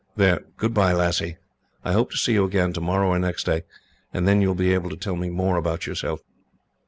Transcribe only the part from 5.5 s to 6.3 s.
about yourself.